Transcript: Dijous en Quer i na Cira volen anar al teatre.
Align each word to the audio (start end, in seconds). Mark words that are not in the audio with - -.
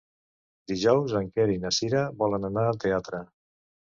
Dijous 0.71 1.13
en 1.19 1.27
Quer 1.35 1.45
i 1.57 1.59
na 1.67 1.71
Cira 1.79 2.01
volen 2.23 2.49
anar 2.51 2.65
al 2.71 2.83
teatre. 2.87 3.23